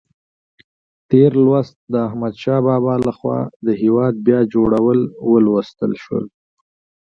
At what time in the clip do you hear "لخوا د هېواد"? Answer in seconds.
3.07-4.13